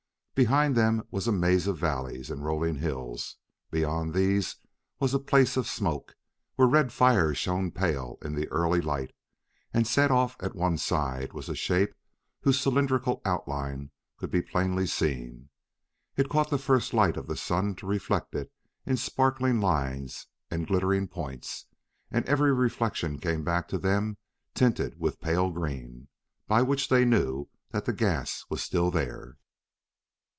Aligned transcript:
Behind 0.33 0.75
them 0.75 1.05
was 1.11 1.27
a 1.27 1.31
maze 1.31 1.67
of 1.67 1.77
valleys 1.77 2.31
and 2.31 2.43
rolling 2.43 2.75
hills; 2.77 3.35
beyond 3.69 4.11
these 4.15 4.55
was 4.97 5.13
a 5.13 5.19
place 5.19 5.55
of 5.55 5.67
smoke, 5.67 6.15
where 6.55 6.67
red 6.67 6.91
fires 6.91 7.37
shone 7.37 7.69
pale 7.69 8.17
in 8.23 8.33
the 8.33 8.47
early 8.47 8.81
light, 8.81 9.13
and 9.71 9.85
set 9.85 10.09
off 10.09 10.35
at 10.39 10.55
one 10.55 10.79
side 10.79 11.33
was 11.33 11.47
a 11.47 11.53
shape 11.53 11.93
whose 12.41 12.59
cylindrical 12.59 13.21
outline 13.23 13.91
could 14.17 14.31
be 14.31 14.41
plainly 14.41 14.87
seen. 14.87 15.49
It 16.17 16.27
caught 16.29 16.49
the 16.49 16.57
first 16.57 16.91
light 16.91 17.17
of 17.17 17.27
the 17.27 17.37
sun 17.37 17.75
to 17.75 17.85
reflect 17.85 18.33
it 18.33 18.51
in 18.83 18.97
sparkling 18.97 19.59
lines 19.59 20.25
and 20.49 20.65
glittering 20.65 21.07
points, 21.07 21.67
and 22.09 22.25
every 22.25 22.51
reflection 22.53 23.19
came 23.19 23.43
back 23.43 23.67
to 23.67 23.77
them 23.77 24.17
tinged 24.55 24.95
with 24.97 25.21
pale 25.21 25.51
green, 25.51 26.07
by 26.47 26.63
which 26.63 26.89
they 26.89 27.05
knew 27.05 27.47
that 27.69 27.85
the 27.85 27.93
gas 27.93 28.45
was 28.49 28.63
still 28.63 28.89
there. 28.89 29.37